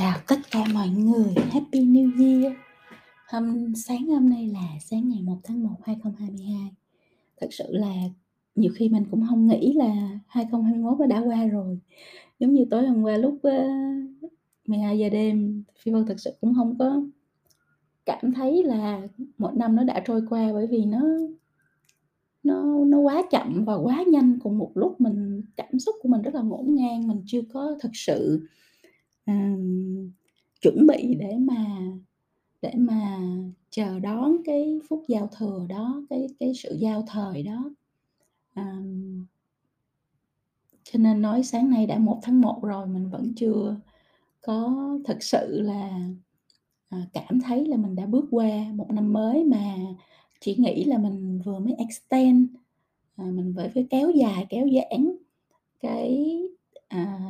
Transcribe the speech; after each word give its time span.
Chào 0.00 0.18
tất 0.28 0.36
cả 0.50 0.64
mọi 0.74 0.88
người, 0.88 1.34
Happy 1.50 1.80
New 1.80 2.10
Year. 2.20 2.52
Hôm 3.28 3.74
sáng 3.76 4.06
hôm 4.06 4.30
nay 4.30 4.46
là 4.46 4.68
sáng 4.80 5.08
ngày 5.08 5.22
1 5.22 5.36
tháng 5.44 5.62
1 5.62 5.70
2022. 5.82 6.70
Thật 7.40 7.46
sự 7.50 7.64
là 7.68 7.94
nhiều 8.54 8.72
khi 8.74 8.88
mình 8.88 9.04
cũng 9.10 9.26
không 9.28 9.46
nghĩ 9.46 9.72
là 9.72 10.18
2021 10.26 10.98
nó 11.00 11.06
đã 11.06 11.22
qua 11.26 11.46
rồi. 11.46 11.78
Giống 12.38 12.54
như 12.54 12.64
tối 12.70 12.86
hôm 12.86 13.02
qua 13.02 13.16
lúc 13.16 13.38
ờ, 13.42 13.68
uh, 14.26 14.32
12 14.66 14.98
giờ 14.98 15.08
đêm, 15.08 15.64
Phi 15.82 15.92
Vân 15.92 16.06
thật 16.06 16.20
sự 16.20 16.30
cũng 16.40 16.54
không 16.54 16.76
có 16.78 17.02
cảm 18.06 18.32
thấy 18.32 18.64
là 18.64 19.00
một 19.38 19.54
năm 19.54 19.76
nó 19.76 19.84
đã 19.84 20.02
trôi 20.06 20.22
qua 20.30 20.52
bởi 20.52 20.66
vì 20.66 20.84
nó 20.84 21.02
nó 22.42 22.84
nó 22.84 22.98
quá 22.98 23.22
chậm 23.30 23.64
và 23.64 23.74
quá 23.74 24.04
nhanh 24.06 24.38
cùng 24.42 24.58
một 24.58 24.70
lúc 24.74 25.00
mình 25.00 25.42
cảm 25.56 25.78
xúc 25.78 25.96
của 26.02 26.08
mình 26.08 26.22
rất 26.22 26.34
là 26.34 26.42
ngổn 26.42 26.74
ngang 26.74 27.08
mình 27.08 27.22
chưa 27.26 27.42
có 27.52 27.76
thực 27.80 27.90
sự 27.92 28.46
chuẩn 30.60 30.86
bị 30.86 31.14
để 31.14 31.36
mà 31.38 31.66
để 32.62 32.72
mà 32.76 33.18
chờ 33.70 33.98
đón 33.98 34.36
cái 34.44 34.80
phút 34.88 35.04
giao 35.08 35.28
thừa 35.38 35.66
đó 35.68 36.02
cái 36.10 36.26
cái 36.40 36.52
sự 36.54 36.76
giao 36.80 37.04
thời 37.08 37.42
đó. 37.42 37.70
À, 38.54 38.76
cho 40.84 40.98
nên 40.98 41.22
nói 41.22 41.42
sáng 41.42 41.70
nay 41.70 41.86
đã 41.86 41.98
1 41.98 42.18
tháng 42.22 42.40
1 42.40 42.62
rồi 42.62 42.86
mình 42.86 43.10
vẫn 43.10 43.32
chưa 43.36 43.76
có 44.40 44.88
thực 45.04 45.22
sự 45.22 45.60
là 45.60 45.90
à, 46.88 47.06
cảm 47.12 47.40
thấy 47.40 47.66
là 47.66 47.76
mình 47.76 47.96
đã 47.96 48.06
bước 48.06 48.24
qua 48.30 48.48
một 48.74 48.90
năm 48.90 49.12
mới 49.12 49.44
mà 49.44 49.76
chỉ 50.40 50.56
nghĩ 50.58 50.84
là 50.84 50.98
mình 50.98 51.40
vừa 51.44 51.58
mới 51.58 51.74
extend 51.78 52.48
à, 53.16 53.24
mình 53.24 53.52
phải 53.56 53.70
phải 53.74 53.86
kéo 53.90 54.10
dài 54.10 54.46
kéo 54.48 54.66
giãn 54.74 55.16
cái 55.80 56.40
à, 56.88 57.20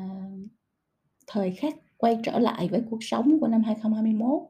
thời 1.27 1.51
khắc 1.51 1.75
quay 2.01 2.17
trở 2.23 2.39
lại 2.39 2.69
với 2.69 2.83
cuộc 2.91 3.05
sống 3.05 3.41
của 3.41 3.49
năm 3.49 3.63
2021 3.63 4.43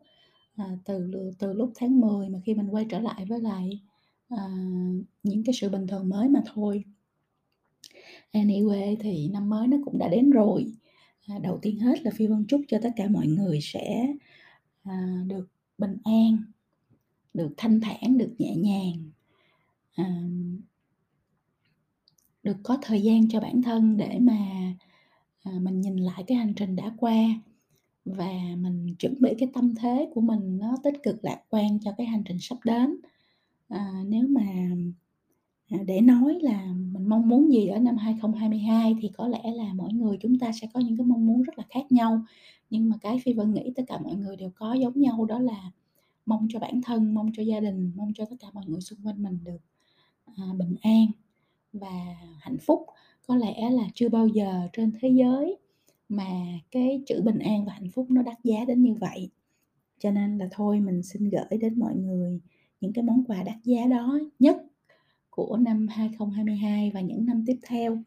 à, 0.56 0.64
từ 0.84 1.10
từ 1.38 1.52
lúc 1.52 1.72
tháng 1.74 2.00
10 2.00 2.28
mà 2.28 2.38
khi 2.44 2.54
mình 2.54 2.68
quay 2.70 2.86
trở 2.90 2.98
lại 2.98 3.24
với 3.28 3.40
lại 3.40 3.80
à, 4.28 4.48
những 5.22 5.44
cái 5.44 5.54
sự 5.54 5.68
bình 5.68 5.86
thường 5.86 6.08
mới 6.08 6.28
mà 6.28 6.40
thôi. 6.54 6.84
Anyway 8.32 8.96
thì 9.00 9.28
năm 9.28 9.50
mới 9.50 9.66
nó 9.66 9.76
cũng 9.84 9.98
đã 9.98 10.08
đến 10.08 10.30
rồi. 10.30 10.72
À, 11.26 11.38
đầu 11.42 11.58
tiên 11.62 11.78
hết 11.78 12.02
là 12.02 12.10
phi 12.14 12.26
vân 12.26 12.44
chúc 12.48 12.60
cho 12.68 12.78
tất 12.82 12.90
cả 12.96 13.08
mọi 13.08 13.26
người 13.26 13.58
sẽ 13.62 14.06
à, 14.82 15.24
được 15.26 15.48
bình 15.78 15.96
an 16.04 16.36
được 17.34 17.54
thanh 17.56 17.80
thản 17.80 18.18
được 18.18 18.34
nhẹ 18.38 18.56
nhàng 18.56 19.10
à, 19.94 20.22
được 22.42 22.56
có 22.62 22.78
thời 22.82 23.02
gian 23.02 23.28
cho 23.28 23.40
bản 23.40 23.62
thân 23.62 23.96
để 23.96 24.18
mà 24.20 24.38
à, 25.42 25.52
mình 25.62 25.80
nhìn 25.80 25.96
lại 25.96 26.24
cái 26.26 26.36
hành 26.38 26.54
trình 26.56 26.76
đã 26.76 26.92
qua 26.96 27.14
và 28.04 28.32
mình 28.58 28.94
chuẩn 28.98 29.14
bị 29.20 29.34
cái 29.38 29.48
tâm 29.54 29.74
thế 29.74 30.10
của 30.14 30.20
mình 30.20 30.58
nó 30.58 30.76
tích 30.84 30.94
cực 31.02 31.24
lạc 31.24 31.42
quan 31.50 31.78
cho 31.80 31.92
cái 31.98 32.06
hành 32.06 32.22
trình 32.24 32.38
sắp 32.40 32.58
đến. 32.64 32.96
À, 33.68 33.90
nếu 34.06 34.26
mà 34.28 34.42
à, 35.68 35.78
để 35.86 36.00
nói 36.00 36.38
là 36.42 36.66
mình 36.92 37.08
mong 37.08 37.28
muốn 37.28 37.52
gì 37.52 37.66
ở 37.66 37.78
năm 37.78 37.96
2022 37.96 38.96
thì 39.00 39.10
có 39.16 39.28
lẽ 39.28 39.42
là 39.54 39.72
mỗi 39.74 39.92
người 39.92 40.16
chúng 40.20 40.38
ta 40.38 40.52
sẽ 40.52 40.68
có 40.74 40.80
những 40.80 40.96
cái 40.96 41.06
mong 41.06 41.26
muốn 41.26 41.42
rất 41.42 41.58
là 41.58 41.64
khác 41.70 41.92
nhau. 41.92 42.22
Nhưng 42.70 42.88
mà 42.88 42.96
cái 43.00 43.20
phi 43.24 43.32
vân 43.32 43.54
nghĩ 43.54 43.72
tất 43.76 43.82
cả 43.88 43.98
mọi 43.98 44.16
người 44.16 44.36
đều 44.36 44.50
có 44.54 44.74
giống 44.74 45.00
nhau 45.00 45.24
đó 45.24 45.38
là 45.38 45.70
mong 46.26 46.46
cho 46.50 46.58
bản 46.58 46.80
thân 46.82 47.14
mong 47.14 47.30
cho 47.34 47.42
gia 47.42 47.60
đình 47.60 47.92
mong 47.96 48.12
cho 48.14 48.24
tất 48.24 48.36
cả 48.40 48.48
mọi 48.52 48.64
người 48.66 48.80
xung 48.80 48.98
quanh 49.04 49.22
mình 49.22 49.38
được 49.44 49.60
à, 50.24 50.44
bình 50.58 50.76
an 50.82 51.06
và 51.72 52.16
hạnh 52.40 52.58
phúc 52.58 52.86
có 53.30 53.36
lẽ 53.36 53.70
là 53.70 53.82
chưa 53.94 54.08
bao 54.08 54.26
giờ 54.26 54.68
trên 54.72 54.92
thế 55.00 55.08
giới 55.08 55.56
mà 56.08 56.24
cái 56.70 57.02
chữ 57.06 57.22
bình 57.24 57.38
an 57.38 57.64
và 57.64 57.72
hạnh 57.72 57.90
phúc 57.94 58.06
nó 58.10 58.22
đắt 58.22 58.36
giá 58.44 58.64
đến 58.64 58.82
như 58.82 58.94
vậy. 58.94 59.30
Cho 59.98 60.10
nên 60.10 60.38
là 60.38 60.48
thôi 60.50 60.80
mình 60.80 61.02
xin 61.02 61.30
gửi 61.30 61.58
đến 61.60 61.78
mọi 61.78 61.94
người 61.94 62.40
những 62.80 62.92
cái 62.92 63.04
món 63.04 63.24
quà 63.24 63.42
đắt 63.42 63.56
giá 63.64 63.86
đó 63.86 64.18
nhất 64.38 64.56
của 65.30 65.56
năm 65.56 65.88
2022 65.88 66.90
và 66.94 67.00
những 67.00 67.26
năm 67.26 67.44
tiếp 67.46 67.56
theo. 67.62 68.02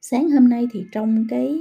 Sáng 0.00 0.30
hôm 0.30 0.48
nay 0.48 0.66
thì 0.72 0.84
trong 0.92 1.26
cái 1.30 1.58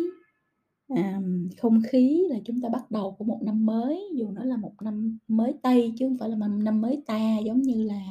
um, 0.87 1.49
không 1.57 1.81
khí 1.91 2.25
là 2.29 2.37
chúng 2.45 2.61
ta 2.61 2.69
bắt 2.69 2.91
đầu 2.91 3.11
của 3.11 3.25
một 3.25 3.39
năm 3.43 3.65
mới 3.65 4.09
dù 4.15 4.31
nó 4.31 4.43
là 4.43 4.57
một 4.57 4.73
năm 4.81 5.17
mới 5.27 5.53
tây 5.61 5.93
chứ 5.99 6.07
không 6.07 6.17
phải 6.17 6.29
là 6.29 6.35
một 6.35 6.47
năm 6.47 6.81
mới 6.81 7.03
ta 7.07 7.37
giống 7.45 7.61
như 7.61 7.83
là 7.83 8.01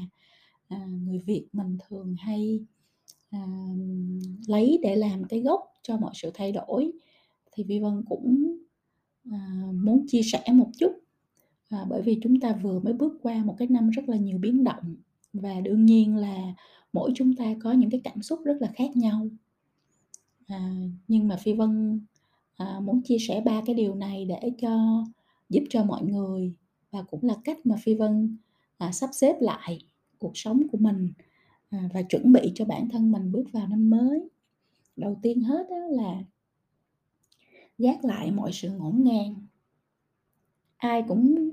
à, 0.69 0.87
người 1.05 1.19
việt 1.27 1.49
mình 1.53 1.79
thường 1.89 2.15
hay 2.19 2.61
à, 3.31 3.47
lấy 4.47 4.79
để 4.83 4.97
làm 4.97 5.25
cái 5.25 5.41
gốc 5.41 5.61
cho 5.83 5.97
mọi 5.97 6.13
sự 6.15 6.31
thay 6.35 6.53
đổi. 6.53 6.93
Thì 7.53 7.65
vi 7.65 7.79
vân 7.79 8.05
cũng 8.09 8.57
à, 9.33 9.63
muốn 9.75 10.07
chia 10.09 10.23
sẻ 10.23 10.43
một 10.53 10.71
chút. 10.79 10.93
À, 11.69 11.87
bởi 11.89 12.03
vì 12.03 12.19
chúng 12.23 12.41
ta 12.41 12.53
vừa 12.53 12.81
mới 12.81 12.93
bước 12.93 13.19
qua 13.23 13.45
một 13.45 13.55
cái 13.59 13.69
năm 13.69 13.91
rất 13.91 14.09
là 14.09 14.17
nhiều 14.17 14.39
biến 14.39 14.65
động 14.65 14.97
và 15.33 15.61
đương 15.61 15.87
nhiên 15.87 16.17
là 16.17 16.55
mỗi 16.93 17.13
chúng 17.15 17.37
ta 17.37 17.45
có 17.63 17.73
những 17.73 17.91
cái 17.91 18.01
cảm 18.05 18.23
xúc 18.23 18.41
rất 18.45 18.57
là 18.61 18.69
khác 18.75 18.97
nhau. 18.97 19.29
À, 20.47 20.71
nhưng 21.09 21.29
mà 21.29 21.37
phi 21.37 21.53
vân 21.53 22.01
à, 22.57 22.81
muốn 22.81 23.03
chia 23.03 23.19
sẻ 23.19 23.43
ba 23.45 23.63
cái 23.67 23.75
điều 23.75 23.95
này 23.95 24.25
để 24.25 24.53
cho 24.59 25.05
giúp 25.49 25.65
cho 25.71 25.85
mọi 25.85 26.03
người 26.03 26.55
và 26.91 27.03
cũng 27.03 27.25
là 27.25 27.35
cách 27.45 27.67
mà 27.67 27.77
phi 27.83 27.95
vân 27.95 28.37
à, 28.79 28.93
sắp 28.93 29.11
xếp 29.13 29.37
lại 29.41 29.79
cuộc 30.19 30.33
sống 30.35 30.63
của 30.73 30.79
mình. 30.79 31.13
À, 31.71 31.89
và 31.95 32.03
chuẩn 32.03 32.33
bị 32.33 32.53
cho 32.55 32.65
bản 32.65 32.89
thân 32.89 33.13
mình 33.13 33.33
bước 33.33 33.45
vào 33.53 33.69
năm 33.69 33.91
mới. 33.91 34.29
Đầu 34.97 35.19
tiên 35.23 35.43
hết 35.43 35.67
đó 35.71 35.77
là 35.77 36.25
gác 37.79 38.05
lại 38.05 38.31
mọi 38.31 38.53
sự 38.53 38.71
ngổn 38.71 39.05
ngang. 39.05 39.35
Ai 40.77 41.05
cũng 41.09 41.51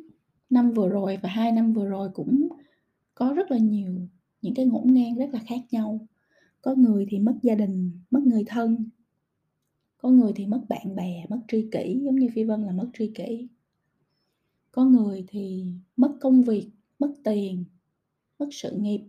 năm 0.50 0.72
vừa 0.72 0.90
rồi 0.90 1.18
và 1.24 1.30
hai 1.30 1.52
năm 1.52 1.74
vừa 1.74 1.86
rồi 1.86 2.10
cũng 2.14 2.48
có 3.16 3.34
rất 3.34 3.52
là 3.52 3.58
nhiều 3.58 4.08
những 4.42 4.54
cái 4.54 4.66
ngổn 4.66 4.94
ngang 4.94 5.16
rất 5.16 5.30
là 5.34 5.40
khác 5.40 5.60
nhau. 5.72 6.08
Có 6.62 6.76
người 6.76 7.06
thì 7.10 7.20
mất 7.20 7.36
gia 7.42 7.56
đình, 7.56 7.92
mất 8.12 8.24
người 8.24 8.44
thân. 8.48 8.90
Có 9.98 10.10
người 10.10 10.34
thì 10.36 10.46
mất 10.46 10.62
bạn 10.70 10.96
bè, 10.96 11.26
mất 11.30 11.40
tri 11.48 11.68
kỷ, 11.72 12.00
giống 12.04 12.16
như 12.16 12.30
phi 12.34 12.44
vân 12.44 12.62
là 12.62 12.72
mất 12.72 12.90
tri 12.98 13.12
kỷ. 13.16 13.48
Có 14.72 14.86
người 14.86 15.26
thì 15.28 15.66
mất 15.98 16.18
công 16.22 16.44
việc, 16.44 16.70
mất 17.00 17.14
tiền, 17.24 17.66
mất 18.40 18.48
sự 18.52 18.72
nghiệp 18.78 19.02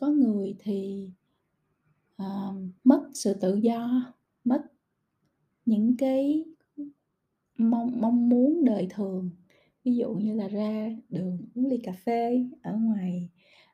có 0.00 0.06
người 0.06 0.56
thì 0.58 1.10
uh, 2.22 2.54
mất 2.84 3.10
sự 3.14 3.34
tự 3.34 3.54
do 3.54 4.12
mất 4.44 4.62
những 5.64 5.96
cái 5.96 6.44
mong 7.58 8.00
mong 8.00 8.28
muốn 8.28 8.64
đời 8.64 8.86
thường. 8.90 9.30
Ví 9.84 9.96
dụ 9.96 10.14
như 10.14 10.34
là 10.34 10.48
ra 10.48 10.96
đường 11.08 11.38
uống 11.54 11.66
ly 11.66 11.80
cà 11.82 11.92
phê 11.92 12.46
ở 12.62 12.76
ngoài 12.76 13.28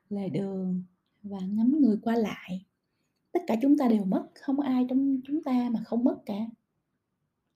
lề 0.09 0.29
đường 0.29 0.83
và 1.23 1.39
ngắm 1.39 1.77
người 1.81 1.97
qua 2.03 2.15
lại 2.15 2.65
tất 3.31 3.43
cả 3.47 3.55
chúng 3.61 3.77
ta 3.77 3.87
đều 3.87 4.05
mất 4.05 4.27
không 4.35 4.59
ai 4.59 4.85
trong 4.89 5.21
chúng 5.25 5.43
ta 5.43 5.69
mà 5.73 5.79
không 5.85 6.03
mất 6.03 6.17
cả. 6.25 6.47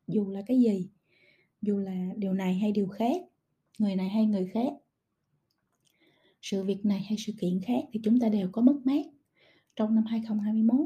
Dù 0.08 0.30
là 0.30 0.42
cái 0.48 0.60
gì 0.60 0.90
dù 1.62 1.78
là 1.78 2.10
điều 2.18 2.34
này 2.34 2.56
hay 2.56 2.72
điều 2.72 2.88
khác 2.88 3.22
người 3.80 3.96
này 3.96 4.10
hay 4.10 4.26
người 4.26 4.48
khác 4.48 4.74
sự 6.42 6.64
việc 6.64 6.86
này 6.86 7.00
hay 7.00 7.16
sự 7.18 7.34
kiện 7.40 7.60
khác 7.62 7.84
thì 7.92 8.00
chúng 8.04 8.20
ta 8.20 8.30
đều 8.30 8.50
có 8.52 8.62
mất 8.62 8.76
mát. 8.84 9.06
Trong 9.76 9.96
năm 9.96 10.06
2021 10.06 10.80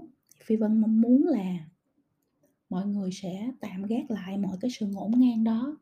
Phi 0.44 0.56
Vân 0.56 0.82
mong 0.82 1.02
muốn 1.02 1.28
là 1.28 1.70
mọi 2.70 2.86
người 2.86 3.12
sẽ 3.12 3.52
tạm 3.60 3.84
gác 3.84 4.12
lại 4.12 4.38
mọi 4.38 4.58
cái 4.62 4.72
sự 4.72 4.86
ngổn 4.86 5.12
ngang 5.18 5.44
đó. 5.44 5.78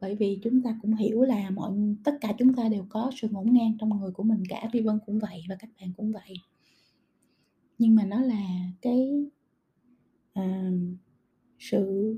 Bởi 0.00 0.14
vì 0.14 0.38
chúng 0.42 0.62
ta 0.62 0.78
cũng 0.82 0.94
hiểu 0.94 1.22
là 1.22 1.50
mọi 1.50 1.72
tất 2.04 2.18
cả 2.20 2.32
chúng 2.38 2.54
ta 2.54 2.68
đều 2.68 2.86
có 2.88 3.10
sự 3.16 3.28
ngổn 3.28 3.52
ngang 3.52 3.76
trong 3.78 4.00
người 4.00 4.10
của 4.10 4.22
mình 4.22 4.42
cả 4.48 4.68
Phi 4.72 4.80
Vân 4.80 4.98
cũng 5.06 5.18
vậy 5.18 5.42
và 5.48 5.56
các 5.58 5.70
bạn 5.80 5.92
cũng 5.96 6.12
vậy. 6.12 6.34
Nhưng 7.78 7.94
mà 7.94 8.04
nó 8.04 8.20
là 8.20 8.70
cái 8.82 9.26
à, 10.32 10.70
sự 11.58 12.14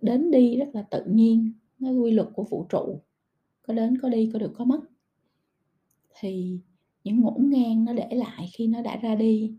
đến 0.00 0.30
đi 0.30 0.56
rất 0.56 0.68
là 0.72 0.82
tự 0.82 1.04
nhiên 1.04 1.52
nó 1.78 1.90
quy 1.90 2.10
luật 2.10 2.28
của 2.34 2.44
vũ 2.44 2.66
trụ. 2.68 3.00
Có 3.62 3.74
đến 3.74 3.98
có 3.98 4.08
đi 4.08 4.30
có 4.32 4.38
được 4.38 4.52
có 4.54 4.64
mất 4.64 4.80
thì 6.18 6.60
những 7.04 7.20
ngổn 7.20 7.50
ngang 7.50 7.84
nó 7.84 7.92
để 7.92 8.08
lại 8.10 8.50
khi 8.52 8.66
nó 8.66 8.82
đã 8.82 8.96
ra 8.96 9.14
đi. 9.14 9.54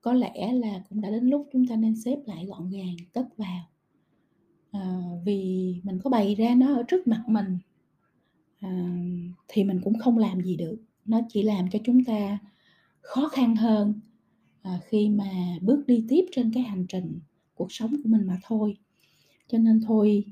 Có 0.00 0.12
lẽ 0.12 0.52
là 0.52 0.84
cũng 0.88 1.00
đã 1.00 1.10
đến 1.10 1.26
lúc 1.26 1.48
chúng 1.52 1.66
ta 1.66 1.76
nên 1.76 1.96
xếp 1.96 2.16
lại 2.26 2.46
gọn 2.46 2.70
gàng 2.70 2.96
cất 3.12 3.36
vào. 3.36 3.64
À, 4.70 5.00
vì 5.24 5.74
mình 5.82 5.98
có 6.04 6.10
bày 6.10 6.34
ra 6.34 6.54
nó 6.54 6.74
ở 6.74 6.82
trước 6.82 7.06
mặt 7.06 7.24
mình 7.26 7.58
à, 8.60 8.96
thì 9.48 9.64
mình 9.64 9.80
cũng 9.84 9.98
không 9.98 10.18
làm 10.18 10.40
gì 10.40 10.56
được. 10.56 10.76
Nó 11.04 11.20
chỉ 11.28 11.42
làm 11.42 11.70
cho 11.70 11.78
chúng 11.84 12.04
ta 12.04 12.38
khó 13.00 13.28
khăn 13.28 13.56
hơn 13.56 14.00
à, 14.62 14.80
khi 14.86 15.08
mà 15.08 15.58
bước 15.62 15.86
đi 15.86 16.04
tiếp 16.08 16.24
trên 16.32 16.52
cái 16.54 16.62
hành 16.62 16.86
trình 16.88 17.20
cuộc 17.54 17.72
sống 17.72 17.90
của 17.90 18.08
mình 18.08 18.26
mà 18.26 18.38
thôi. 18.42 18.76
Cho 19.48 19.58
nên 19.58 19.80
thôi 19.80 20.24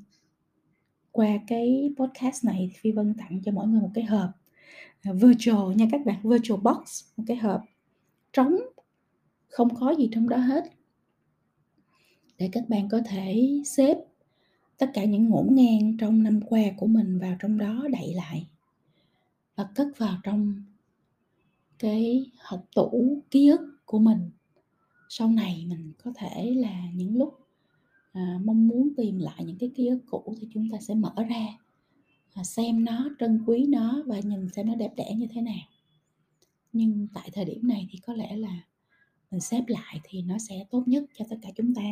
qua 1.13 1.39
cái 1.47 1.95
podcast 1.97 2.45
này 2.45 2.71
phi 2.81 2.93
vân 2.93 3.15
tặng 3.15 3.41
cho 3.45 3.53
mọi 3.53 3.67
người 3.67 3.81
một 3.81 3.91
cái 3.95 4.05
hộp 4.05 4.31
virtual 5.05 5.75
nha 5.75 5.87
các 5.93 6.01
bạn 6.07 6.21
virtual 6.23 6.61
box 6.61 7.05
một 7.17 7.25
cái 7.27 7.37
hộp 7.37 7.61
trống 8.33 8.57
không 9.55 9.75
có 9.75 9.95
gì 9.99 10.09
trong 10.13 10.29
đó 10.29 10.37
hết. 10.37 10.65
Để 12.39 12.49
các 12.53 12.69
bạn 12.69 12.89
có 12.89 13.01
thể 13.07 13.49
xếp 13.65 13.97
tất 14.79 14.91
cả 14.95 15.05
những 15.05 15.29
ngổn 15.29 15.49
ngang 15.51 15.97
trong 15.99 16.23
năm 16.23 16.41
qua 16.49 16.63
của 16.77 16.87
mình 16.87 17.19
vào 17.19 17.37
trong 17.41 17.59
đó 17.59 17.87
đậy 17.93 18.15
lại 18.15 18.49
và 19.57 19.69
cất 19.75 19.89
vào 19.99 20.19
trong 20.23 20.65
cái 21.79 22.31
học 22.39 22.65
tủ 22.75 23.23
ký 23.31 23.49
ức 23.49 23.61
của 23.85 23.99
mình. 23.99 24.31
Sau 25.09 25.29
này 25.29 25.67
mình 25.69 25.93
có 26.05 26.13
thể 26.17 26.55
là 26.57 26.91
những 26.95 27.17
lúc 27.17 27.35
à, 28.13 28.39
mong 28.45 28.69
muốn 28.69 28.93
tìm 28.97 29.19
lại 29.19 29.45
những 29.45 29.59
cái 29.59 29.71
ký 29.75 29.89
ức 29.89 30.01
cũ 30.11 30.35
thì 30.41 30.49
chúng 30.55 30.69
ta 30.73 30.79
sẽ 30.81 30.95
mở 30.95 31.15
ra. 31.29 31.47
Ờ, 32.35 32.43
xem 32.43 32.85
nó 32.85 33.09
trân 33.19 33.45
quý 33.47 33.67
nó 33.69 34.03
và 34.07 34.21
nhìn 34.21 34.49
xem 34.49 34.67
nó 34.67 34.75
đẹp 34.75 34.93
đẽ 34.97 35.15
như 35.17 35.27
thế 35.31 35.41
nào. 35.41 35.69
Nhưng 36.73 37.09
tại 37.15 37.31
thời 37.33 37.45
điểm 37.45 37.69
này 37.69 37.89
thì 37.91 37.99
có 37.99 38.15
lẽ 38.15 38.37
là 38.37 38.61
mình 39.31 39.41
xếp 39.41 39.65
lại 39.67 40.01
thì 40.05 40.23
nó 40.23 40.39
sẽ 40.39 40.65
tốt 40.71 40.83
nhất 40.87 41.05
cho 41.15 41.25
tất 41.31 41.37
cả 41.43 41.49
chúng 41.57 41.75
ta. 41.75 41.83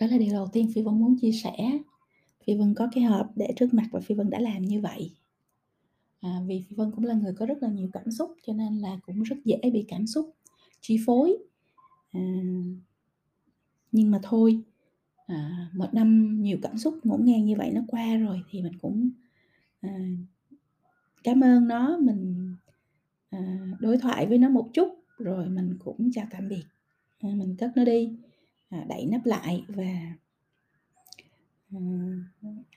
Đó 0.00 0.06
là 0.06 0.18
điều 0.18 0.32
đầu 0.32 0.48
tiên 0.52 0.72
phi 0.74 0.82
vân 0.82 1.00
muốn 1.00 1.18
chia 1.20 1.32
sẻ. 1.32 1.78
Phi 2.46 2.54
vân 2.54 2.74
có 2.74 2.88
cái 2.92 3.04
hộp 3.04 3.26
để 3.36 3.52
trước 3.56 3.74
mặt 3.74 3.88
và 3.92 4.00
phi 4.00 4.14
vân 4.14 4.30
đã 4.30 4.38
làm 4.40 4.62
như 4.62 4.80
vậy. 4.80 5.10
À, 6.20 6.40
vì 6.46 6.64
phi 6.68 6.76
vân 6.76 6.90
cũng 6.90 7.04
là 7.04 7.14
người 7.14 7.32
có 7.38 7.46
rất 7.46 7.62
là 7.62 7.68
nhiều 7.68 7.88
cảm 7.92 8.10
xúc 8.10 8.34
cho 8.46 8.52
nên 8.52 8.78
là 8.78 8.98
cũng 9.02 9.22
rất 9.22 9.36
dễ 9.44 9.58
bị 9.72 9.84
cảm 9.88 10.06
xúc 10.06 10.34
chi 10.80 10.98
phối. 11.06 11.36
À, 12.12 12.20
nhưng 13.92 14.10
mà 14.10 14.20
thôi 14.22 14.62
à, 15.28 15.70
một 15.74 15.94
năm 15.94 16.40
nhiều 16.42 16.58
cảm 16.62 16.78
xúc 16.78 16.98
ngổn 17.04 17.24
ngang 17.24 17.44
như 17.44 17.54
vậy 17.58 17.70
nó 17.70 17.80
qua 17.88 18.16
rồi 18.16 18.42
thì 18.50 18.62
mình 18.62 18.78
cũng 18.82 19.10
à, 19.80 19.90
cảm 21.24 21.44
ơn 21.44 21.68
nó 21.68 21.98
mình 21.98 22.54
à, 23.30 23.58
đối 23.80 23.98
thoại 23.98 24.26
với 24.26 24.38
nó 24.38 24.48
một 24.48 24.70
chút 24.72 24.88
rồi 25.18 25.48
mình 25.48 25.76
cũng 25.84 26.10
chào 26.12 26.26
tạm 26.30 26.48
biệt. 26.48 26.64
À, 27.18 27.28
mình 27.34 27.56
cất 27.58 27.70
nó 27.76 27.84
đi 27.84 28.12
à, 28.68 28.84
đậy 28.88 29.06
nắp 29.06 29.26
lại 29.26 29.64
và 29.68 30.16
à, 31.72 31.80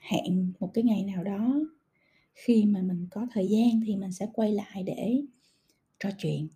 hẹn 0.00 0.52
một 0.60 0.70
cái 0.74 0.84
ngày 0.84 1.04
nào 1.04 1.24
đó 1.24 1.54
khi 2.34 2.64
mà 2.64 2.82
mình 2.82 3.06
có 3.10 3.26
thời 3.32 3.48
gian 3.48 3.80
thì 3.86 3.96
mình 3.96 4.12
sẽ 4.12 4.26
quay 4.32 4.52
lại 4.52 4.82
để 4.82 5.22
trò 5.98 6.10
chuyện. 6.18 6.48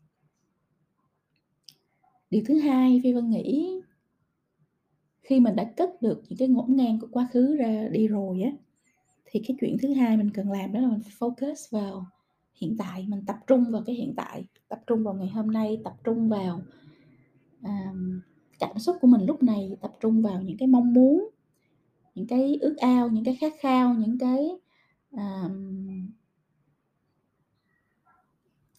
Điều 2.30 2.42
thứ 2.46 2.58
hai 2.58 3.00
phi 3.04 3.12
vân 3.12 3.30
nghĩ 3.30 3.80
khi 5.26 5.40
mình 5.40 5.56
đã 5.56 5.64
cất 5.76 6.02
được 6.02 6.22
những 6.28 6.38
cái 6.38 6.48
ngổn 6.48 6.76
ngang 6.76 7.00
của 7.00 7.08
quá 7.10 7.28
khứ 7.32 7.56
ra 7.56 7.88
đi 7.88 8.08
rồi 8.08 8.42
á 8.42 8.50
thì 9.24 9.42
cái 9.48 9.56
chuyện 9.60 9.76
thứ 9.82 9.94
hai 9.94 10.16
mình 10.16 10.30
cần 10.30 10.50
làm 10.50 10.72
đó 10.72 10.80
là 10.80 10.88
mình 10.88 11.00
focus 11.18 11.54
vào 11.70 12.06
hiện 12.54 12.76
tại 12.78 13.06
mình 13.08 13.24
tập 13.26 13.36
trung 13.46 13.64
vào 13.70 13.82
cái 13.86 13.96
hiện 13.96 14.14
tại 14.16 14.44
tập 14.68 14.80
trung 14.86 15.04
vào 15.04 15.14
ngày 15.14 15.28
hôm 15.28 15.50
nay 15.50 15.80
tập 15.84 15.94
trung 16.04 16.28
vào 16.28 16.60
um, 17.62 18.20
cảm 18.58 18.78
xúc 18.78 18.96
của 19.00 19.06
mình 19.06 19.26
lúc 19.26 19.42
này 19.42 19.76
tập 19.80 19.96
trung 20.00 20.22
vào 20.22 20.42
những 20.42 20.56
cái 20.58 20.68
mong 20.68 20.92
muốn 20.92 21.28
những 22.14 22.26
cái 22.26 22.58
ước 22.60 22.76
ao 22.76 23.08
những 23.08 23.24
cái 23.24 23.36
khát 23.40 23.52
khao 23.60 23.94
những 23.94 24.18
cái 24.18 24.48
um, 25.10 26.08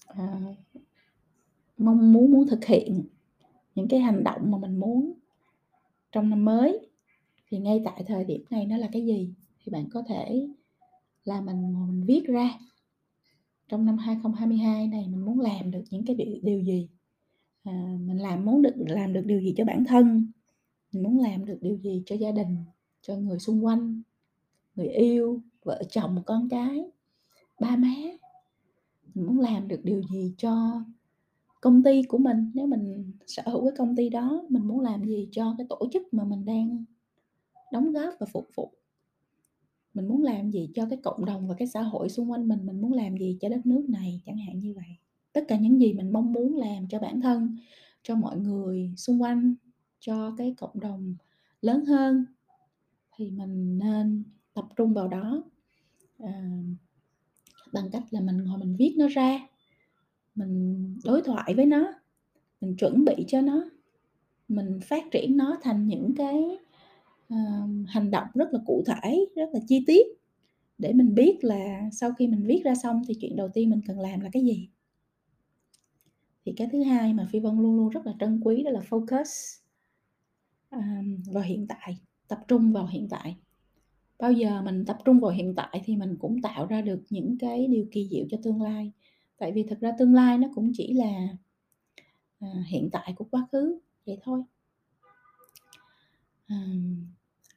uh, 0.10 0.58
mong 1.78 2.14
muốn 2.14 2.32
muốn 2.32 2.48
thực 2.48 2.66
hiện 2.66 3.04
những 3.76 3.88
cái 3.88 4.00
hành 4.00 4.24
động 4.24 4.52
mà 4.52 4.58
mình 4.58 4.80
muốn 4.80 5.14
trong 6.12 6.30
năm 6.30 6.46
mới. 6.46 6.90
Thì 7.50 7.60
ngay 7.60 7.82
tại 7.86 8.04
thời 8.08 8.24
điểm 8.24 8.44
này 8.50 8.66
nó 8.66 8.78
là 8.78 8.90
cái 8.92 9.06
gì? 9.06 9.34
Thì 9.60 9.72
bạn 9.72 9.90
có 9.90 10.04
thể 10.08 10.48
là 11.24 11.42
mình 11.42 11.74
ngồi 11.74 11.88
mình 11.88 12.06
viết 12.06 12.24
ra. 12.28 12.60
Trong 13.70 13.86
năm 13.86 13.98
2022 13.98 14.88
này 14.88 15.08
mình 15.08 15.26
muốn 15.26 15.40
làm 15.40 15.72
được 15.72 15.84
những 15.90 16.06
cái 16.06 16.16
điều, 16.16 16.40
điều 16.42 16.62
gì? 16.62 16.90
À, 17.64 17.98
mình 18.00 18.18
làm 18.18 18.46
muốn 18.46 18.62
được 18.62 18.74
làm 18.78 19.14
được 19.14 19.24
điều 19.26 19.42
gì 19.42 19.54
cho 19.58 19.66
bản 19.66 19.86
thân? 19.86 20.32
Mình 20.92 21.04
muốn 21.04 21.20
làm 21.20 21.46
được 21.46 21.58
điều 21.62 21.78
gì 21.78 22.04
cho 22.06 22.16
gia 22.16 22.32
đình 22.32 22.58
cho 23.02 23.16
người 23.16 23.40
xung 23.40 23.66
quanh 23.66 24.02
người 24.76 24.88
yêu 24.88 25.42
vợ 25.64 25.84
chồng 25.90 26.24
con 26.26 26.50
cái 26.50 26.92
ba 27.60 27.76
má? 27.76 27.96
Mình 29.14 29.26
muốn 29.26 29.40
làm 29.40 29.68
được 29.68 29.80
điều 29.84 30.02
gì 30.04 30.34
cho 30.38 30.82
công 31.62 31.84
ty 31.84 32.04
của 32.04 32.18
mình. 32.18 32.52
Nếu 32.54 32.68
mình 32.68 33.12
sở 33.28 33.44
hữu 33.46 33.62
cái 33.62 33.78
công 33.78 33.96
ty 33.96 34.10
đó 34.10 34.46
mình 34.50 34.68
muốn 34.68 34.80
làm 34.80 35.06
gì 35.06 35.30
cho 35.32 35.56
cái 35.58 35.68
tổ 35.70 35.90
chức 35.94 36.14
mà 36.14 36.24
mình 36.24 36.46
đang 36.46 36.86
đóng 37.72 37.92
góp 37.92 38.14
và 38.20 38.26
phục 38.26 38.48
vụ? 38.56 38.72
Mình 39.94 40.08
muốn 40.08 40.24
làm 40.24 40.52
gì 40.52 40.70
cho 40.76 40.86
cái 40.90 41.00
cộng 41.04 41.26
đồng 41.26 41.48
và 41.48 41.56
cái 41.56 41.68
xã 41.68 41.82
hội 41.82 42.10
xung 42.10 42.32
quanh 42.32 42.48
mình? 42.48 42.66
Mình 42.66 42.82
muốn 42.82 42.94
làm 42.94 43.18
gì 43.18 43.38
cho 43.42 43.50
đất 43.50 43.66
nước 43.66 43.86
này? 43.90 44.22
Chẳng 44.26 44.38
hạn 44.38 44.60
như 44.60 44.74
vậy. 44.74 44.98
Tất 45.34 45.46
cả 45.48 45.58
những 45.58 45.80
gì 45.82 45.94
mình 45.94 46.14
mong 46.14 46.34
muốn 46.34 46.56
làm 46.56 46.88
cho 46.88 47.00
bản 47.00 47.22
thân 47.22 47.58
cho 48.04 48.16
mọi 48.16 48.38
người 48.38 48.94
xung 48.98 49.22
quanh 49.22 49.56
cho 50.00 50.36
cái 50.38 50.56
cộng 50.58 50.80
đồng 50.80 51.16
lớn 51.62 51.86
hơn 51.86 52.26
thì 53.16 53.32
mình 53.32 53.80
nên 53.80 54.24
tập 54.54 54.66
trung 54.76 54.94
vào 54.94 55.08
đó. 55.08 55.44
À, 56.20 56.52
bằng 57.74 57.90
cách 57.92 58.04
là 58.12 58.22
mình 58.22 58.38
ngồi 58.38 58.58
mình 58.58 58.76
viết 58.76 58.96
nó 58.98 59.08
ra 59.08 59.48
mình 60.38 60.96
đối 61.06 61.22
thoại 61.22 61.54
với 61.54 61.66
nó 61.66 61.94
mình 62.62 62.76
chuẩn 62.76 63.06
bị 63.06 63.26
cho 63.28 63.42
nó 63.42 63.70
mình 64.48 64.80
phát 64.84 65.04
triển 65.12 65.38
nó 65.38 65.58
thành 65.62 65.88
những 65.88 66.14
cái 66.18 66.58
uh, 67.34 67.88
hành 67.88 68.12
động 68.12 68.28
rất 68.34 68.54
là 68.54 68.60
cụ 68.66 68.84
thể 68.86 69.26
rất 69.36 69.50
là 69.54 69.60
chi 69.68 69.84
tiết 69.88 70.08
để 70.78 70.94
mình 70.94 71.16
biết 71.16 71.38
là 71.42 71.90
sau 71.92 72.12
khi 72.14 72.28
mình 72.28 72.44
viết 72.46 72.62
ra 72.64 72.76
xong 72.76 73.02
thì 73.08 73.14
chuyện 73.22 73.36
đầu 73.36 73.50
tiên 73.54 73.70
mình 73.70 73.82
cần 73.88 74.00
làm 74.00 74.20
là 74.20 74.30
cái 74.34 74.44
gì. 74.44 74.70
Thì 76.46 76.54
cái 76.58 76.68
thứ 76.72 76.84
hai 76.84 77.14
mà 77.14 77.28
phi 77.32 77.40
vân 77.40 77.60
luôn 77.60 77.78
luôn 77.78 77.90
rất 77.90 78.06
là 78.06 78.14
trân 78.20 78.42
quý 78.44 78.64
đó 78.64 78.72
là 78.72 78.80
focus 78.90 79.60
um, 80.72 81.24
vào 81.34 81.44
hiện 81.44 81.68
tại 81.68 81.98
tập 82.28 82.40
trung 82.48 82.72
vào 82.72 82.88
hiện 82.88 83.08
tại. 83.10 83.36
Bao 84.20 84.32
giờ 84.32 84.62
mình 84.62 84.86
tập 84.86 84.98
trung 85.06 85.20
vào 85.20 85.32
hiện 85.32 85.56
tại 85.56 85.82
thì 85.86 85.96
mình 85.96 86.16
cũng 86.20 86.42
tạo 86.42 86.66
ra 86.66 86.82
được 86.82 87.04
những 87.10 87.38
cái 87.40 87.68
điều 87.68 87.86
kỳ 87.92 88.08
diệu 88.12 88.26
cho 88.30 88.38
tương 88.44 88.62
lai 88.62 88.92
tại 89.38 89.52
vì 89.52 89.64
thực 89.64 89.80
ra 89.80 89.92
tương 89.98 90.14
lai 90.14 90.38
nó 90.38 90.48
cũng 90.56 90.72
chỉ 90.74 90.94
là 90.94 91.28
à, 92.40 92.48
hiện 92.68 92.90
tại 92.92 93.14
của 93.16 93.26
quá 93.32 93.48
khứ 93.52 93.80
vậy 94.06 94.18
thôi. 94.24 94.44
À, 96.48 96.66